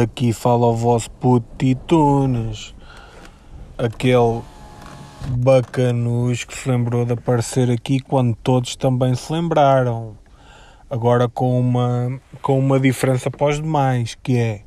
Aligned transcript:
Daqui 0.00 0.32
fala 0.32 0.66
o 0.66 0.74
vosso 0.74 1.10
puto 1.10 1.66
aquele 3.76 4.40
bacanus 5.28 6.42
que 6.42 6.56
se 6.56 6.70
lembrou 6.70 7.04
de 7.04 7.12
aparecer 7.12 7.70
aqui 7.70 8.00
quando 8.00 8.34
todos 8.36 8.76
também 8.76 9.14
se 9.14 9.30
lembraram. 9.30 10.16
Agora 10.88 11.28
com 11.28 11.60
uma, 11.60 12.18
com 12.40 12.58
uma 12.58 12.80
diferença 12.80 13.30
para 13.30 13.48
os 13.48 13.56
demais, 13.56 14.16
que 14.22 14.38
é 14.38 14.62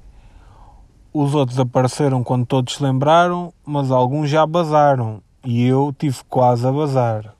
os 1.12 1.34
outros 1.34 1.60
apareceram 1.60 2.24
quando 2.24 2.46
todos 2.46 2.76
se 2.76 2.84
lembraram, 2.84 3.52
mas 3.66 3.90
alguns 3.90 4.30
já 4.30 4.46
bazaram 4.46 5.20
e 5.44 5.66
eu 5.66 5.92
tive 5.98 6.20
quase 6.30 6.68
a 6.68 6.72
bazar. 6.72 7.34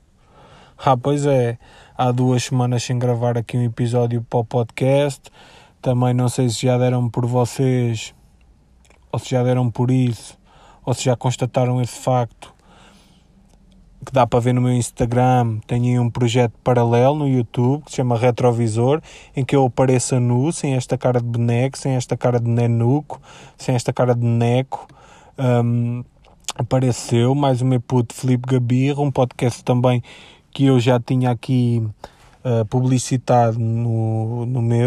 Ah, 0.76 0.96
pois 0.96 1.26
é, 1.26 1.58
há 1.96 2.10
duas 2.10 2.42
semanas 2.42 2.82
sem 2.82 2.98
gravar 2.98 3.38
aqui 3.38 3.56
um 3.56 3.62
episódio 3.62 4.20
para 4.20 4.40
o 4.40 4.44
podcast. 4.44 5.30
Também 5.84 6.14
não 6.14 6.30
sei 6.30 6.48
se 6.48 6.62
já 6.62 6.78
deram 6.78 7.10
por 7.10 7.26
vocês, 7.26 8.14
ou 9.12 9.18
se 9.18 9.28
já 9.28 9.42
deram 9.42 9.70
por 9.70 9.90
isso, 9.90 10.38
ou 10.82 10.94
se 10.94 11.04
já 11.04 11.14
constataram 11.14 11.78
esse 11.82 12.00
facto. 12.00 12.54
Que 14.02 14.10
dá 14.10 14.26
para 14.26 14.40
ver 14.40 14.54
no 14.54 14.62
meu 14.62 14.72
Instagram. 14.72 15.58
Tenho 15.66 16.00
um 16.00 16.08
projeto 16.08 16.54
paralelo 16.64 17.16
no 17.16 17.28
YouTube 17.28 17.84
que 17.84 17.90
se 17.90 17.98
chama 17.98 18.16
Retrovisor, 18.16 19.02
em 19.36 19.44
que 19.44 19.54
eu 19.54 19.66
apareço 19.66 20.18
nu, 20.18 20.50
sem 20.52 20.72
esta 20.72 20.96
cara 20.96 21.20
de 21.20 21.26
boneco, 21.26 21.76
sem 21.76 21.92
esta 21.92 22.16
cara 22.16 22.40
de 22.40 22.48
nenuco, 22.48 23.20
sem 23.58 23.74
esta 23.74 23.92
cara 23.92 24.14
de 24.14 24.24
neco. 24.24 24.88
Um, 25.38 26.02
apareceu 26.54 27.34
mais 27.34 27.60
o 27.60 27.66
meu 27.66 27.78
puto 27.78 28.14
Felipe 28.14 28.48
Gabirra, 28.48 29.02
um 29.02 29.10
podcast 29.10 29.62
também 29.62 30.02
que 30.50 30.64
eu 30.64 30.80
já 30.80 30.98
tinha 30.98 31.30
aqui 31.30 31.86
uh, 32.44 32.64
publicitado 32.66 33.58
no, 33.58 34.44
no 34.46 34.60
meu, 34.60 34.83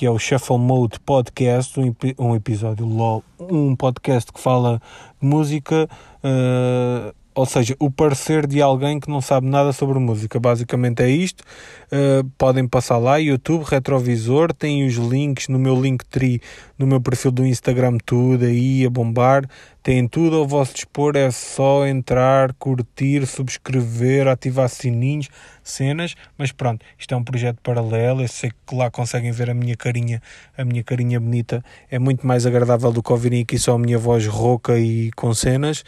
que 0.00 0.06
é 0.06 0.10
o 0.10 0.18
Shuffle 0.18 0.56
Mode 0.56 0.98
Podcast, 1.00 1.78
um, 1.78 1.94
um 2.18 2.34
episódio 2.34 2.86
LOL, 2.86 3.22
um 3.38 3.76
podcast 3.76 4.32
que 4.32 4.40
fala 4.40 4.80
de 5.20 5.28
música, 5.28 5.86
uh, 6.24 7.14
ou 7.34 7.46
seja, 7.46 7.76
o 7.78 7.90
parecer 7.90 8.46
de 8.46 8.60
alguém 8.60 8.98
que 8.98 9.08
não 9.08 9.20
sabe 9.20 9.46
nada 9.46 9.72
sobre 9.72 9.98
música. 9.98 10.38
Basicamente 10.40 11.02
é 11.02 11.08
isto. 11.08 11.44
Uh, 11.86 12.28
podem 12.36 12.66
passar 12.66 12.98
lá, 12.98 13.16
YouTube, 13.16 13.64
Retrovisor, 13.64 14.52
tem 14.52 14.86
os 14.86 14.94
links 14.94 15.48
no 15.48 15.58
meu 15.58 15.80
Linktree, 15.80 16.40
no 16.78 16.86
meu 16.86 17.00
perfil 17.00 17.30
do 17.30 17.46
Instagram, 17.46 17.98
tudo 18.04 18.44
aí 18.44 18.84
a 18.84 18.90
bombar. 18.90 19.48
Tem 19.82 20.06
tudo 20.06 20.36
ao 20.36 20.46
vosso 20.46 20.74
dispor, 20.74 21.16
é 21.16 21.30
só 21.30 21.86
entrar, 21.86 22.52
curtir, 22.54 23.26
subscrever, 23.26 24.28
ativar 24.28 24.68
sininhos, 24.68 25.30
cenas, 25.64 26.14
mas 26.36 26.52
pronto, 26.52 26.84
isto 26.98 27.14
é 27.14 27.16
um 27.16 27.24
projeto 27.24 27.58
paralelo, 27.62 28.20
eu 28.20 28.28
sei 28.28 28.50
que 28.66 28.74
lá 28.74 28.90
conseguem 28.90 29.32
ver 29.32 29.48
a 29.48 29.54
minha 29.54 29.74
carinha, 29.74 30.20
a 30.56 30.66
minha 30.66 30.84
carinha 30.84 31.18
bonita, 31.18 31.64
é 31.90 31.98
muito 31.98 32.26
mais 32.26 32.44
agradável 32.44 32.92
do 32.92 33.02
que 33.02 33.10
ouvirem 33.10 33.40
aqui 33.40 33.58
só 33.58 33.74
a 33.74 33.78
minha 33.78 33.98
voz 33.98 34.26
rouca 34.26 34.78
e 34.78 35.10
com 35.12 35.32
cenas, 35.32 35.82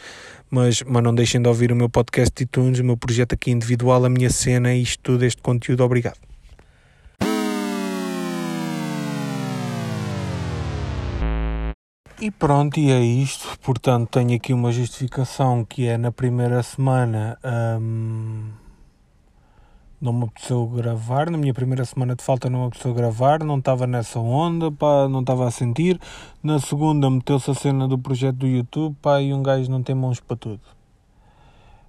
mas, 0.53 0.83
mas 0.83 1.01
não 1.01 1.15
deixem 1.15 1.41
de 1.41 1.47
ouvir 1.47 1.71
o 1.71 1.75
meu 1.75 1.89
podcast 1.89 2.31
de 2.35 2.43
iTunes, 2.43 2.79
o 2.79 2.83
meu 2.83 2.95
projeto 2.95 3.33
aqui 3.33 3.49
individual, 3.49 4.05
a 4.05 4.09
minha 4.09 4.29
cena, 4.29 4.71
isto 4.75 4.99
tudo, 5.01 5.25
este 5.25 5.41
conteúdo, 5.41 5.83
obrigado. 5.83 6.19
E 12.21 12.29
pronto, 12.29 12.79
e 12.79 12.91
é 12.91 13.01
isto. 13.01 13.57
Portanto, 13.61 14.11
tenho 14.11 14.35
aqui 14.35 14.53
uma 14.53 14.71
justificação 14.71 15.65
que 15.65 15.87
é 15.87 15.97
na 15.97 16.11
primeira 16.11 16.61
semana 16.61 17.35
hum, 17.81 18.51
não 20.03 20.11
me 20.11 20.25
apeteceu 20.25 20.67
gravar. 20.67 21.29
Na 21.29 21.37
minha 21.37 21.53
primeira 21.53 21.85
semana 21.85 22.13
de 22.13 22.21
falta 22.21 22.49
não 22.49 22.59
me 22.59 22.67
apeteceu 22.67 22.93
gravar, 22.93 23.41
não 23.41 23.57
estava 23.57 23.87
nessa 23.87 24.19
onda, 24.19 24.69
pá, 24.69 25.07
não 25.07 25.21
estava 25.21 25.47
a 25.47 25.51
sentir. 25.51 25.97
Na 26.43 26.59
segunda 26.59 27.09
meteu-se 27.09 27.49
a 27.49 27.53
cena 27.53 27.87
do 27.87 27.97
projeto 27.97 28.35
do 28.35 28.47
YouTube, 28.47 28.93
pá, 29.01 29.21
e 29.21 29.33
um 29.33 29.41
gajo 29.41 29.71
não 29.71 29.81
tem 29.81 29.95
mãos 29.95 30.19
para 30.19 30.35
tudo. 30.35 30.59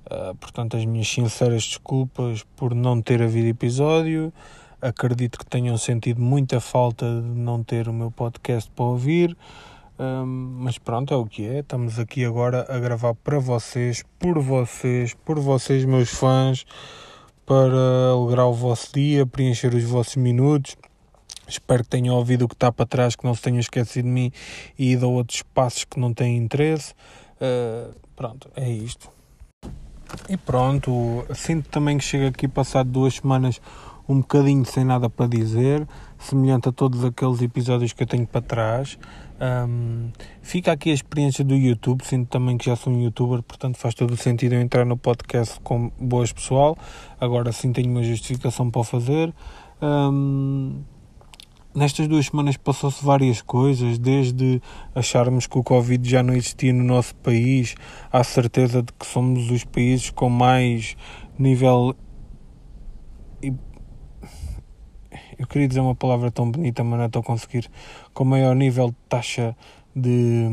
Uh, 0.07 0.33
portanto, 0.37 0.77
as 0.77 0.85
minhas 0.85 1.09
sinceras 1.09 1.65
desculpas 1.65 2.45
por 2.55 2.73
não 2.73 3.03
ter 3.03 3.21
havido 3.21 3.49
episódio. 3.49 4.33
Acredito 4.81 5.37
que 5.39 5.47
tenham 5.47 5.77
sentido 5.77 6.21
muita 6.21 6.61
falta 6.61 7.07
de 7.07 7.41
não 7.41 7.65
ter 7.65 7.89
o 7.89 7.93
meu 7.93 8.13
podcast 8.13 8.71
para 8.71 8.85
ouvir. 8.85 9.37
Um, 9.99 10.59
mas 10.61 10.79
pronto, 10.79 11.13
é 11.13 11.17
o 11.17 11.27
que 11.27 11.47
é. 11.47 11.61
Estamos 11.61 11.99
aqui 11.99 12.25
agora 12.25 12.65
a 12.69 12.79
gravar 12.79 13.15
para 13.15 13.41
vocês, 13.41 14.05
por 14.21 14.39
vocês, 14.39 15.15
por 15.15 15.41
vocês, 15.41 15.85
meus 15.85 16.11
fãs, 16.11 16.65
para 17.47 18.11
alegrar 18.13 18.47
o 18.47 18.53
vosso 18.53 18.93
dia, 18.93 19.27
preencher 19.27 19.75
os 19.75 19.85
vossos 19.85 20.17
minutos. 20.17 20.77
Espero 21.47 21.83
que 21.83 21.91
tenham 21.91 22.15
ouvido 22.17 22.47
o 22.47 22.49
que 22.49 22.55
está 22.55 22.73
para 22.73 22.87
trás, 22.87 23.15
que 23.15 23.25
não 23.25 23.35
se 23.35 23.43
tenham 23.43 23.61
esquecido 23.61 24.07
de 24.07 24.11
mim 24.11 24.33
e 24.79 24.93
ido 24.93 25.07
a 25.07 25.09
outros 25.09 25.43
passos 25.43 25.85
que 25.85 26.01
não 26.01 26.13
têm 26.15 26.37
interesse. 26.37 26.95
Uh, 27.37 27.95
pronto, 28.17 28.51
é 28.57 28.71
isto. 28.71 29.09
E 30.29 30.37
pronto, 30.37 31.25
sinto 31.35 31.69
também 31.69 31.99
que 31.99 32.05
chego 32.05 32.29
aqui 32.29 32.49
passado 32.49 32.91
duas 32.91 33.17
semanas 33.17 33.61
um 34.09 34.21
bocadinho 34.21 34.65
sem 34.65 34.85
nada 34.85 35.09
para 35.09 35.27
dizer, 35.27 35.87
semelhante 36.19 36.69
a 36.69 36.73
todos 36.73 37.05
aqueles 37.05 37.41
episódios 37.43 37.93
que 37.93 38.03
eu 38.03 38.07
tenho 38.07 38.27
para 38.27 38.43
trás. 38.43 38.99
Um, 39.41 40.11
fica 40.43 40.73
aqui 40.73 40.91
a 40.91 40.95
experiência 40.95 41.45
do 41.45 41.55
YouTube, 41.55 42.05
sinto 42.05 42.29
também 42.29 42.57
que 42.57 42.67
já 42.67 42.77
sou 42.77 42.93
um 42.93 43.03
youtuber, 43.03 43.43
portanto 43.43 43.77
faz 43.77 43.95
todo 43.95 44.13
o 44.13 44.17
sentido 44.17 44.55
eu 44.55 44.61
entrar 44.61 44.85
no 44.85 44.97
podcast 44.97 45.59
com 45.61 45.91
boas 45.99 46.33
pessoal. 46.33 46.77
Agora 47.21 47.51
sim 47.53 47.73
tenho 47.73 47.91
uma 47.91 48.03
justificação 48.03 48.71
para 48.71 48.85
fazer. 48.85 49.35
Um, 49.83 50.83
nestas 51.75 52.07
duas 52.07 52.27
semanas 52.27 52.57
passou-se 52.57 53.05
várias 53.05 53.43
coisas, 53.43 53.99
desde 53.99 54.63
acharmos 54.95 55.47
que 55.47 55.59
o 55.59 55.65
Covid 55.65 56.09
já 56.09 56.23
não 56.23 56.35
existia 56.35 56.73
no 56.73 56.85
nosso 56.85 57.15
país, 57.17 57.75
à 58.13 58.23
certeza 58.23 58.83
de 58.83 58.93
que 58.93 59.05
somos 59.05 59.51
os 59.51 59.65
países 59.65 60.11
com 60.11 60.29
mais 60.29 60.97
nível 61.37 61.97
eu 65.39 65.47
queria 65.47 65.69
dizer 65.69 65.81
uma 65.81 65.95
palavra 65.95 66.31
tão 66.31 66.51
bonita, 66.51 66.83
mas 66.85 66.99
não 66.99 67.07
estou 67.07 67.21
a 67.21 67.25
conseguir, 67.25 67.71
com 68.13 68.25
maior 68.25 68.55
nível 68.55 68.89
de 68.89 68.97
taxa 69.09 69.57
de, 69.95 70.49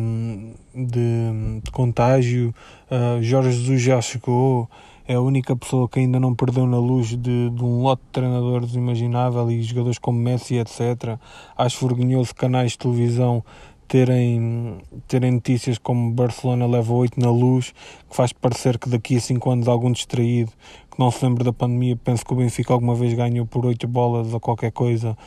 de, 0.74 1.62
de 1.64 1.72
contágio. 1.72 2.54
Uh, 2.90 3.22
Jorge 3.22 3.52
Jesus 3.52 3.82
já 3.82 4.02
chegou, 4.02 4.70
é 5.08 5.16
a 5.16 5.22
única 5.22 5.56
pessoa 5.56 5.90
que 5.90 6.00
ainda 6.00 6.20
não 6.20 6.36
perdeu 6.36 6.66
na 6.68 6.78
luz 6.78 7.10
de, 7.10 7.50
de 7.50 7.64
um 7.64 7.82
lote 7.82 8.02
de 8.04 8.12
treinadores 8.12 8.76
imaginável 8.76 9.50
e 9.50 9.62
jogadores 9.62 9.98
como 9.98 10.20
Messi, 10.20 10.56
etc. 10.56 11.18
Acho 11.58 11.88
vergonhoso 11.88 12.34
canais 12.36 12.72
de 12.72 12.78
televisão 12.78 13.44
terem, 13.92 14.78
terem 15.06 15.32
notícias 15.32 15.78
como 15.78 16.14
Barcelona 16.14 16.66
leva 16.66 16.94
8 16.94 17.20
na 17.20 17.30
luz, 17.30 17.74
que 18.10 18.16
faz 18.16 18.32
parecer 18.32 18.80
que 18.80 18.88
daqui 18.88 19.18
a 19.18 19.20
5 19.20 19.52
anos 19.52 19.68
algum 19.68 19.92
distraído 19.92 20.50
que 20.90 20.98
não 20.98 21.12
se 21.12 21.26
lembra 21.26 21.44
da 21.44 21.52
pandemia 21.52 21.98
penso 21.98 22.26
que 22.26 22.32
o 22.32 22.38
Benfica 22.38 22.72
alguma 22.72 22.96
vez 22.96 23.14
ganhou 23.14 23.46
por 23.46 23.66
8 23.66 23.86
bolas 23.90 24.34
ou 24.34 24.40
qualquer 24.40 24.72
coisa 24.72 25.18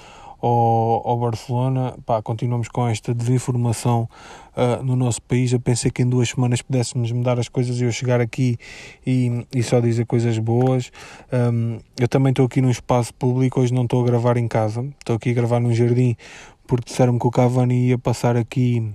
ao, 0.41 1.07
ao 1.07 1.19
Barcelona. 1.19 1.95
Pá, 2.07 2.23
continuamos 2.23 2.69
com 2.69 2.89
esta 2.89 3.15
desinformação 3.15 4.09
uh, 4.57 4.83
no 4.83 4.97
nosso 4.97 5.21
país. 5.23 5.53
Eu 5.53 5.61
pensei 5.61 5.91
que 5.91 6.03
em 6.03 6.09
duas 6.09 6.31
semanas 6.31 6.61
pudéssemos 6.63 7.13
mudar 7.13 7.39
as 7.39 7.49
coisas 7.49 7.81
e 7.81 7.85
eu 7.85 7.93
chegar 7.93 8.21
aqui 8.21 8.59
e, 9.07 9.47
e 9.55 9.63
só 9.63 9.81
dizer 9.81 10.07
coisas 10.07 10.39
boas. 10.39 10.91
Um, 11.33 11.79
eu 11.99 12.09
também 12.09 12.31
estou 12.31 12.47
aqui 12.47 12.61
num 12.61 12.71
espaço 12.71 13.13
público, 13.15 13.61
hoje 13.61 13.73
não 13.73 13.85
estou 13.85 14.03
a 14.03 14.07
gravar 14.07 14.37
em 14.37 14.49
casa, 14.49 14.87
estou 14.99 15.17
aqui 15.17 15.31
a 15.31 15.35
gravar 15.35 15.61
num 15.61 15.73
jardim 15.73 16.17
porque 16.67 16.91
disseram-me 16.91 17.19
que 17.19 17.27
o 17.27 17.31
Cavani 17.31 17.89
ia 17.89 17.99
passar 17.99 18.37
aqui 18.37 18.93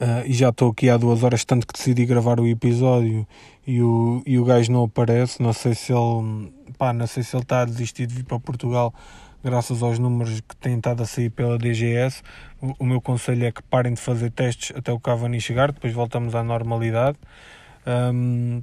uh, 0.00 0.26
e 0.26 0.32
já 0.32 0.50
estou 0.50 0.70
aqui 0.70 0.90
há 0.90 0.96
duas 0.96 1.22
horas, 1.22 1.44
tanto 1.44 1.66
que 1.66 1.72
decidi 1.72 2.06
gravar 2.06 2.40
o 2.40 2.46
episódio 2.46 3.26
e 3.66 3.82
o, 3.82 4.22
e 4.26 4.38
o 4.38 4.44
gajo 4.44 4.72
não 4.72 4.84
aparece. 4.84 5.42
Não 5.42 5.52
sei 5.52 5.74
se 5.74 5.92
ele 5.92 6.52
pá, 6.78 6.92
não 6.92 7.06
sei 7.06 7.22
se 7.22 7.36
ele 7.36 7.42
está 7.42 7.62
a 7.62 7.64
desistir 7.64 8.06
de 8.06 8.14
vir 8.14 8.24
para 8.24 8.40
Portugal 8.40 8.94
graças 9.42 9.82
aos 9.82 9.98
números 9.98 10.40
que 10.40 10.56
têm 10.56 10.76
estado 10.76 11.02
a 11.02 11.06
sair 11.06 11.30
pela 11.30 11.58
DGS. 11.58 12.22
O, 12.60 12.74
o 12.80 12.86
meu 12.86 13.00
conselho 13.00 13.44
é 13.46 13.52
que 13.52 13.62
parem 13.62 13.94
de 13.94 14.00
fazer 14.00 14.30
testes 14.30 14.76
até 14.76 14.92
o 14.92 15.00
Cavani 15.00 15.40
chegar, 15.40 15.72
depois 15.72 15.92
voltamos 15.92 16.34
à 16.34 16.42
normalidade. 16.42 17.18
Um, 17.86 18.62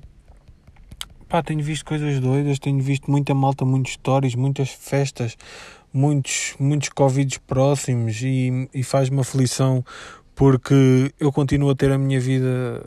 pá, 1.27 1.41
tenho 1.41 1.63
visto 1.63 1.85
coisas 1.85 2.19
doidas, 2.19 2.59
tenho 2.59 2.79
visto 2.79 3.09
muita 3.09 3.33
malta, 3.33 3.65
muitas 3.65 3.91
histórias, 3.91 4.35
muitas 4.35 4.69
festas, 4.69 5.35
muitos, 5.93 6.55
muitos 6.59 6.89
Covids 6.89 7.37
próximos 7.37 8.21
e, 8.21 8.69
e 8.73 8.83
faz-me 8.83 9.19
aflição 9.19 9.83
porque 10.35 11.11
eu 11.19 11.31
continuo 11.31 11.71
a 11.71 11.75
ter 11.75 11.91
a 11.91 11.97
minha 11.97 12.19
vida 12.19 12.83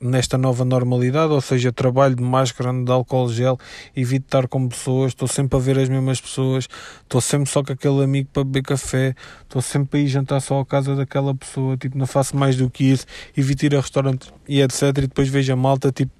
nesta 0.00 0.36
nova 0.36 0.64
normalidade, 0.64 1.32
ou 1.32 1.40
seja, 1.40 1.72
trabalho 1.72 2.14
de 2.14 2.22
máscara, 2.22 2.72
de 2.72 2.90
álcool 2.90 3.28
gel, 3.30 3.58
evito 3.96 4.26
estar 4.26 4.46
com 4.46 4.68
pessoas, 4.68 5.12
estou 5.12 5.26
sempre 5.26 5.56
a 5.58 5.60
ver 5.60 5.78
as 5.78 5.88
mesmas 5.88 6.20
pessoas, 6.20 6.68
estou 7.02 7.20
sempre 7.20 7.48
só 7.50 7.62
com 7.62 7.72
aquele 7.72 8.04
amigo 8.04 8.28
para 8.32 8.44
beber 8.44 8.62
café, 8.62 9.14
estou 9.42 9.62
sempre 9.62 10.00
a 10.00 10.02
ir 10.02 10.08
jantar 10.08 10.40
só 10.40 10.60
à 10.60 10.66
casa 10.66 10.94
daquela 10.94 11.34
pessoa, 11.34 11.76
tipo, 11.76 11.96
não 11.96 12.06
faço 12.06 12.36
mais 12.36 12.56
do 12.56 12.68
que 12.68 12.84
isso, 12.84 13.06
evito 13.36 13.64
ir 13.64 13.74
a 13.74 13.80
restaurantes 13.80 14.32
e 14.46 14.60
etc. 14.60 14.82
E 14.82 14.92
depois 15.02 15.28
vejo 15.28 15.52
a 15.52 15.56
malta, 15.56 15.90
tipo, 15.90 16.12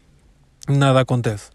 nada 0.68 1.00
acontece. 1.00 1.53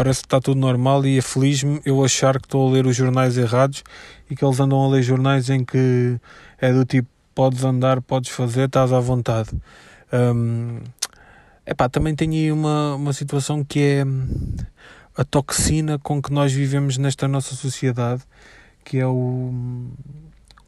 Parece 0.00 0.20
que 0.20 0.28
está 0.28 0.40
tudo 0.40 0.58
normal 0.58 1.04
e 1.04 1.18
é 1.18 1.20
feliz-me 1.20 1.78
eu 1.84 2.02
achar 2.02 2.40
que 2.40 2.46
estou 2.46 2.66
a 2.66 2.72
ler 2.72 2.86
os 2.86 2.96
jornais 2.96 3.36
errados 3.36 3.84
e 4.30 4.34
que 4.34 4.42
eles 4.42 4.58
andam 4.58 4.82
a 4.82 4.88
ler 4.88 5.02
jornais 5.02 5.50
em 5.50 5.62
que 5.62 6.18
é 6.58 6.72
do 6.72 6.86
tipo 6.86 7.06
podes 7.34 7.64
andar, 7.64 8.00
podes 8.00 8.30
fazer, 8.30 8.64
estás 8.64 8.94
à 8.94 8.98
vontade. 8.98 9.50
Um, 10.10 10.78
epá, 11.66 11.86
também 11.90 12.14
tenho 12.14 12.32
aí 12.32 12.50
uma, 12.50 12.94
uma 12.94 13.12
situação 13.12 13.62
que 13.62 13.78
é 13.78 14.04
a 15.14 15.22
toxina 15.22 15.98
com 15.98 16.22
que 16.22 16.32
nós 16.32 16.50
vivemos 16.50 16.96
nesta 16.96 17.28
nossa 17.28 17.54
sociedade, 17.54 18.22
que 18.82 18.96
é 18.96 19.06
o 19.06 19.52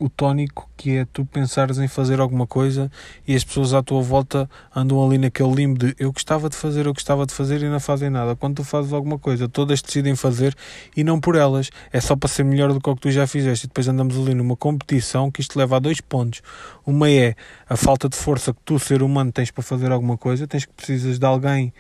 o 0.03 0.09
tónico 0.09 0.69
que 0.77 0.97
é 0.97 1.05
tu 1.05 1.25
pensares 1.25 1.79
em 1.79 1.87
fazer 1.87 2.19
alguma 2.19 2.45
coisa 2.45 2.91
e 3.27 3.37
as 3.37 3.45
pessoas 3.45 3.73
à 3.73 3.83
tua 3.83 4.03
volta 4.03 4.51
andam 4.75 5.05
ali 5.05 5.17
naquele 5.17 5.55
limbo 5.55 5.79
de 5.79 5.95
eu 5.97 6.13
gostava 6.13 6.49
de 6.49 6.57
fazer, 6.57 6.87
eu 6.87 6.93
gostava 6.93 7.25
de 7.25 7.33
fazer 7.33 7.63
e 7.63 7.69
não 7.69 7.79
fazem 7.79 8.11
nada. 8.11 8.35
Quando 8.35 8.57
tu 8.57 8.65
fazes 8.65 8.93
alguma 8.93 9.19
coisa, 9.19 9.49
todas 9.49 9.81
decidem 9.81 10.17
fazer 10.17 10.57
e 10.97 11.05
não 11.05 11.21
por 11.21 11.37
elas. 11.37 11.71
É 11.93 12.01
só 12.01 12.17
para 12.17 12.29
ser 12.29 12.45
melhor 12.45 12.73
do 12.73 12.81
que 12.81 12.91
o 12.91 12.95
que 12.97 13.03
tu 13.03 13.11
já 13.13 13.27
fizeste. 13.27 13.67
E 13.67 13.69
depois 13.69 13.87
andamos 13.87 14.19
ali 14.19 14.35
numa 14.35 14.57
competição 14.57 15.31
que 15.31 15.41
isto 15.41 15.57
leva 15.57 15.77
a 15.77 15.79
dois 15.79 16.01
pontos. 16.01 16.43
Uma 16.85 17.09
é 17.09 17.37
a 17.69 17.77
falta 17.77 18.09
de 18.09 18.17
força 18.17 18.53
que 18.53 18.61
tu, 18.65 18.79
ser 18.79 19.03
humano, 19.03 19.31
tens 19.31 19.53
para 19.53 19.63
fazer 19.63 19.93
alguma 19.93 20.19
coisa, 20.19 20.47
tens 20.49 20.65
que 20.65 20.73
precisas 20.73 21.19
de 21.19 21.25
alguém 21.25 21.73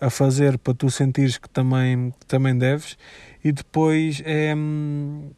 a 0.00 0.10
fazer 0.10 0.58
para 0.58 0.74
tu 0.74 0.90
sentires 0.90 1.38
que 1.38 1.48
também, 1.48 2.12
que 2.20 2.26
também 2.26 2.56
deves. 2.56 2.96
E 3.42 3.50
depois 3.50 4.22
é 4.24 4.54
hum, 4.54 5.30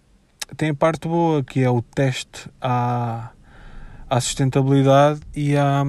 tem 0.56 0.70
a 0.70 0.74
parte 0.74 1.08
boa, 1.08 1.42
que 1.42 1.62
é 1.62 1.70
o 1.70 1.82
teste 1.82 2.50
à, 2.60 3.30
à 4.08 4.20
sustentabilidade 4.20 5.20
e 5.34 5.56
à, 5.56 5.84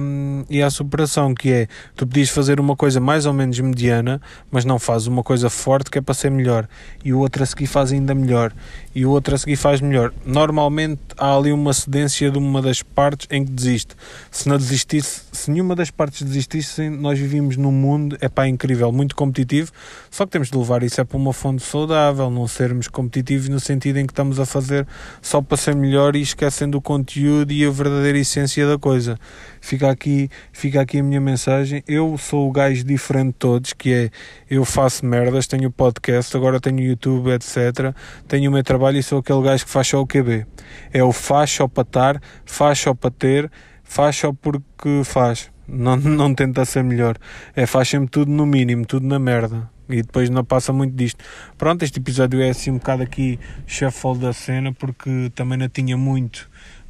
e 0.50 0.62
à 0.62 0.70
superação, 0.70 1.34
que 1.34 1.50
é 1.50 1.68
tu 1.94 2.06
podias 2.06 2.28
fazer 2.28 2.58
uma 2.60 2.74
coisa 2.74 3.00
mais 3.00 3.26
ou 3.26 3.32
menos 3.32 3.58
mediana, 3.60 4.20
mas 4.50 4.64
não 4.64 4.78
fazes 4.78 5.06
uma 5.06 5.22
coisa 5.22 5.48
forte 5.48 5.90
que 5.90 5.98
é 5.98 6.00
para 6.00 6.14
ser 6.14 6.30
melhor, 6.30 6.68
e 7.04 7.12
o 7.12 7.18
outro 7.18 7.42
a 7.42 7.46
seguir 7.46 7.66
faz 7.66 7.92
ainda 7.92 8.14
melhor, 8.14 8.52
e 8.94 9.06
o 9.06 9.10
outro 9.10 9.34
a 9.34 9.38
seguir 9.38 9.56
faz 9.56 9.80
melhor. 9.80 10.12
Normalmente 10.24 11.00
há 11.16 11.36
ali 11.36 11.52
uma 11.52 11.72
cedência 11.72 12.30
de 12.30 12.38
uma 12.38 12.60
das 12.60 12.82
partes 12.82 13.28
em 13.30 13.44
que 13.44 13.52
desiste. 13.52 13.94
Se 14.30 14.48
não 14.48 14.56
desistisse, 14.56 15.22
se 15.32 15.50
nenhuma 15.50 15.76
das 15.76 15.90
partes 15.90 16.22
desistisse, 16.22 16.88
nós 16.90 17.18
vivíamos 17.18 17.56
num 17.56 17.72
mundo, 17.72 18.16
é 18.20 18.28
pá, 18.28 18.48
incrível, 18.48 18.90
muito 18.90 19.14
competitivo, 19.14 19.70
só 20.10 20.26
que 20.26 20.32
temos 20.32 20.50
de 20.50 20.58
levar 20.58 20.82
isso 20.82 21.00
é 21.00 21.04
para 21.04 21.16
uma 21.16 21.32
fonte 21.32 21.62
saudável, 21.62 22.30
não 22.30 22.48
sermos 22.48 22.88
competitivos 22.88 23.48
no 23.48 23.60
sentido 23.60 23.98
em 23.98 24.06
que 24.06 24.12
estamos 24.12 24.40
a 24.40 24.46
fazer 24.46 24.86
só 25.22 25.40
para 25.40 25.56
ser 25.56 25.76
melhor 25.76 26.16
e 26.16 26.22
esquecendo 26.22 26.78
o 26.78 26.80
conteúdo 26.80 27.52
e 27.52 27.64
a 27.64 27.70
verdadeira 27.70 28.07
essência 28.16 28.66
da 28.66 28.78
coisa. 28.78 29.18
Fica 29.60 29.90
aqui, 29.90 30.28
fica 30.52 30.80
aqui 30.80 30.98
a 30.98 31.02
minha 31.02 31.20
mensagem. 31.20 31.82
Eu 31.86 32.16
sou 32.18 32.48
o 32.48 32.52
gajo 32.52 32.84
diferente 32.84 33.28
de 33.28 33.38
todos, 33.38 33.72
que 33.72 33.92
é 33.92 34.10
eu 34.50 34.64
faço 34.64 35.04
merdas, 35.04 35.46
tenho 35.46 35.70
podcast, 35.70 36.36
agora 36.36 36.60
tenho 36.60 36.80
YouTube, 36.80 37.30
etc. 37.30 37.94
Tenho 38.26 38.50
o 38.50 38.52
meu 38.54 38.62
trabalho 38.62 38.98
e 38.98 39.02
sou 39.02 39.18
aquele 39.18 39.42
gajo 39.42 39.64
que 39.64 39.70
faz 39.70 39.88
só 39.88 40.00
o 40.00 40.06
QB. 40.06 40.46
É 40.92 41.02
o 41.02 41.12
faz 41.12 41.50
só 41.50 41.68
para 41.68 41.82
estar, 41.82 42.22
faz 42.44 42.78
só 42.78 42.94
para 42.94 43.10
ter, 43.10 43.50
faz 43.82 44.16
só 44.16 44.32
porque 44.32 45.02
faz. 45.04 45.50
Não, 45.66 45.96
não 46.00 46.34
tenta 46.34 46.64
ser 46.64 46.82
melhor. 46.82 47.16
É 47.54 47.66
faz 47.66 47.88
sempre 47.88 48.08
tudo 48.08 48.30
no 48.30 48.46
mínimo, 48.46 48.86
tudo 48.86 49.06
na 49.06 49.18
merda. 49.18 49.68
E 49.88 50.02
depois 50.02 50.28
não 50.28 50.44
passa 50.44 50.72
muito 50.72 50.94
disto. 50.94 51.24
Pronto, 51.56 51.82
este 51.82 51.98
episódio 51.98 52.42
é 52.42 52.50
assim 52.50 52.70
um 52.70 52.78
bocado 52.78 53.02
aqui 53.02 53.38
shuffle 53.66 54.18
da 54.18 54.32
cena 54.34 54.72
porque 54.72 55.32
também 55.34 55.56
não 55.56 55.68
tinha 55.68 55.96
muito 55.96 56.48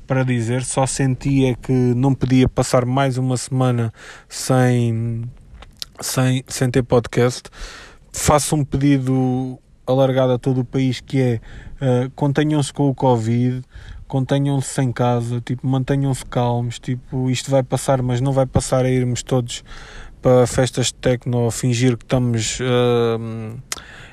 para 0.09 0.25
dizer, 0.25 0.65
só 0.65 0.87
sentia 0.87 1.55
que 1.55 1.71
não 1.71 2.15
podia 2.15 2.49
passar 2.49 2.87
mais 2.87 3.19
uma 3.19 3.37
semana 3.37 3.93
sem, 4.27 5.23
sem, 6.01 6.43
sem 6.49 6.71
ter 6.71 6.83
podcast. 6.83 7.43
Faço 8.11 8.57
um 8.57 8.65
pedido 8.65 9.59
alargado 9.87 10.33
a 10.33 10.39
todo 10.39 10.63
o 10.63 10.65
país 10.65 11.01
que 11.01 11.21
é 11.21 11.41
uh, 12.07 12.11
contenham-se 12.17 12.73
com 12.73 12.89
o 12.89 12.95
Covid, 12.95 13.63
contenham-se 14.07 14.81
em 14.81 14.91
casa, 14.91 15.43
tipo, 15.43 15.67
mantenham-se 15.67 16.25
calmos, 16.25 16.79
tipo, 16.79 17.29
isto 17.29 17.51
vai 17.51 17.63
passar, 17.63 18.01
mas 18.01 18.23
não 18.23 18.33
vai 18.33 18.47
passar 18.47 18.87
a 18.87 18.91
irmos 18.91 19.23
todos 19.23 19.63
para 20.21 20.47
festas 20.47 20.87
de 20.87 20.95
techno, 20.95 21.51
fingir 21.51 21.97
que 21.97 22.05
estamos 22.05 22.59
uh, 22.61 23.59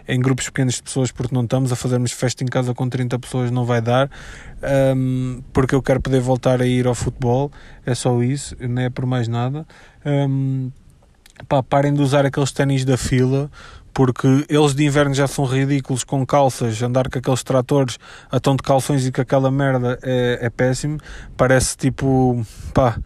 em 0.08 0.20
grupos 0.20 0.46
pequenos 0.46 0.76
de 0.76 0.84
pessoas 0.84 1.12
porque 1.12 1.34
não 1.34 1.44
estamos 1.44 1.72
a 1.72 1.76
fazermos 1.76 2.12
festa 2.12 2.44
em 2.44 2.48
casa 2.48 2.74
com 2.74 2.88
30 2.88 3.18
pessoas 3.20 3.52
não 3.52 3.66
vai 3.66 3.82
dar 3.82 4.10
um, 4.96 5.42
porque 5.52 5.74
eu 5.74 5.82
quero 5.82 6.00
poder 6.02 6.20
voltar 6.20 6.62
a 6.62 6.66
ir 6.66 6.88
ao 6.88 6.96
futebol 6.96 7.52
é 7.86 7.96
só 7.96 8.22
isso, 8.22 8.56
não 8.60 8.82
é 8.82 8.90
por 8.90 9.06
mais 9.06 9.28
nada. 9.28 9.66
Um, 10.06 10.72
pá, 11.48 11.62
parem 11.62 11.94
de 11.94 12.02
usar 12.02 12.26
aqueles 12.26 12.52
ténis 12.52 12.86
da 12.86 12.98
fila 12.98 13.50
porque 13.94 14.46
eles 14.50 14.76
de 14.76 14.84
inverno 14.84 15.14
já 15.14 15.26
são 15.26 15.46
ridículos 15.46 16.04
com 16.04 16.26
calças, 16.26 16.82
andar 16.82 17.10
com 17.10 17.18
aqueles 17.18 17.44
tratores 17.44 17.98
a 18.30 18.42
tom 18.42 18.58
de 18.58 18.64
calções 18.64 19.06
e 19.06 19.12
com 19.12 19.22
aquela 19.22 19.50
merda 19.50 19.98
é, 20.04 20.40
é 20.42 20.50
péssimo, 20.50 21.00
parece 21.38 21.78
tipo 21.78 22.46
pá, 22.74 23.00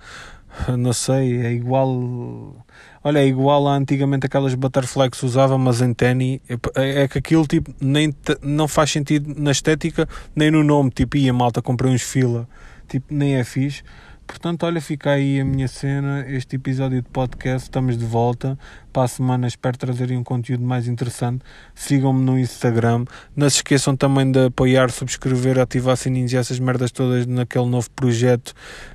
não 0.75 0.91
sei, 0.91 1.45
é 1.45 1.51
igual 1.51 2.55
Olha, 3.03 3.19
é 3.19 3.25
igual 3.25 3.67
a 3.67 3.75
antigamente 3.75 4.25
aquelas 4.25 4.53
butterfly 4.53 5.09
que 5.09 5.17
se 5.17 5.25
usava, 5.25 5.57
mas 5.57 5.81
em 5.81 5.93
ténis. 5.93 6.41
É, 6.75 7.03
é, 7.03 7.07
que 7.07 7.17
aquilo 7.17 7.47
tipo, 7.47 7.73
nem 7.79 8.13
não 8.41 8.67
faz 8.67 8.91
sentido 8.91 9.33
na 9.37 9.51
estética, 9.51 10.07
nem 10.35 10.51
no 10.51 10.63
nome. 10.63 10.89
Tipo, 10.91 11.17
ia 11.17 11.33
malta, 11.33 11.61
comprei 11.61 11.93
uns 11.93 12.01
fila. 12.01 12.47
Tipo, 12.87 13.13
nem 13.13 13.35
é 13.35 13.43
fixe. 13.43 13.83
Portanto, 14.27 14.63
olha, 14.63 14.79
fica 14.79 15.09
aí 15.09 15.39
a 15.39 15.45
minha 15.45 15.67
cena, 15.67 16.23
este 16.27 16.57
episódio 16.57 17.01
de 17.01 17.09
podcast. 17.09 17.67
Estamos 17.67 17.97
de 17.97 18.05
volta. 18.05 18.59
Para 18.93 19.03
a 19.03 19.07
semana 19.07 19.47
espero 19.47 19.75
trazer 19.75 20.11
um 20.11 20.23
conteúdo 20.23 20.63
mais 20.63 20.87
interessante. 20.87 21.43
Sigam-me 21.73 22.23
no 22.23 22.37
Instagram. 22.37 23.05
Não 23.35 23.49
se 23.49 23.57
esqueçam 23.57 23.95
também 23.95 24.31
de 24.31 24.45
apoiar, 24.45 24.91
subscrever, 24.91 25.57
ativar 25.57 25.97
sininhos 25.97 26.31
e 26.31 26.37
essas 26.37 26.59
merdas 26.59 26.91
todas 26.91 27.25
naquele 27.25 27.65
novo 27.65 27.89
projeto 27.91 28.53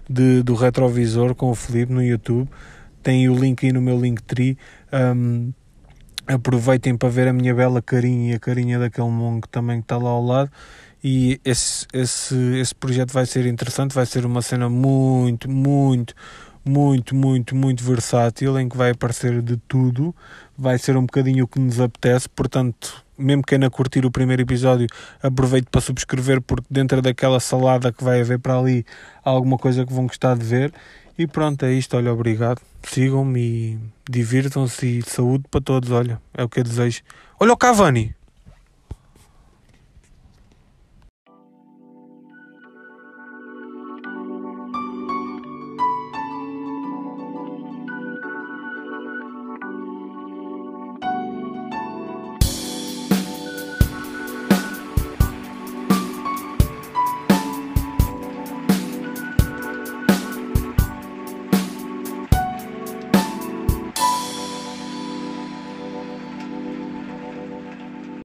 de, 0.09 0.43
do 0.43 0.55
retrovisor 0.55 1.35
com 1.35 1.51
o 1.51 1.55
Felipe 1.55 1.93
no 1.93 2.03
YouTube 2.03 2.49
têm 3.05 3.29
o 3.29 3.35
link 3.35 3.65
aí 3.65 3.73
no 3.73 3.81
meu 3.81 4.01
Linktree. 4.01 4.57
Um, 4.93 5.53
aproveitem 6.27 6.97
para 6.97 7.09
ver 7.09 7.29
a 7.29 7.33
minha 7.33 7.55
bela 7.55 7.83
carinha 7.83 8.33
e 8.33 8.35
a 8.35 8.39
carinha 8.41 8.79
daquele 8.79 9.09
mongo 9.09 9.47
também 9.47 9.79
que 9.79 9.85
está 9.85 9.99
lá 9.99 10.11
ao 10.11 10.25
lado. 10.25 10.51
E 11.03 11.39
esse, 11.45 11.87
esse, 11.93 12.35
esse 12.59 12.75
projeto 12.75 13.13
vai 13.13 13.27
ser 13.27 13.45
interessante, 13.45 13.95
vai 13.95 14.07
ser 14.07 14.25
uma 14.25 14.41
cena 14.41 14.71
muito, 14.71 15.51
muito, 15.51 16.15
muito, 16.65 17.15
muito, 17.15 17.55
muito 17.55 17.85
versátil 17.85 18.59
em 18.59 18.67
que 18.69 18.77
vai 18.77 18.93
aparecer 18.93 19.43
de 19.43 19.59
tudo. 19.69 20.15
Vai 20.57 20.79
ser 20.79 20.97
um 20.97 21.03
bocadinho 21.03 21.45
o 21.45 21.49
que 21.49 21.61
nos 21.61 21.79
apetece, 21.79 22.27
portanto, 22.29 23.05
mesmo 23.19 23.43
quem 23.43 23.59
não 23.59 23.69
curtir 23.69 24.07
o 24.07 24.11
primeiro 24.11 24.43
episódio, 24.43 24.87
aproveite 25.23 25.69
para 25.71 25.81
subscrever, 25.81 26.41
porque 26.41 26.67
dentro 26.71 27.03
daquela 27.03 27.39
salada 27.39 27.93
que 27.93 28.03
vai 28.03 28.21
haver 28.23 28.39
para 28.39 28.59
ali, 28.59 28.85
há 29.23 29.31
alguma 29.31 29.59
coisa 29.59 29.85
que 29.85 29.93
vão 29.93 30.07
gostar 30.07 30.37
de 30.37 30.45
ver. 30.45 30.73
E 31.17 31.27
pronto, 31.27 31.65
é 31.65 31.73
isto. 31.73 31.97
Olha, 31.97 32.13
obrigado. 32.13 32.61
Sigam-me 32.83 33.41
e 33.41 33.79
divirtam-se 34.11 34.99
e 34.99 35.03
saúde 35.03 35.45
para 35.51 35.61
todos. 35.61 35.91
Olha, 35.91 36.21
é 36.33 36.43
o 36.43 36.49
que 36.49 36.61
eu 36.61 36.65
desejo. 36.65 37.03
Olha 37.39 37.53
o 37.53 37.57
Cavani. 37.57 38.15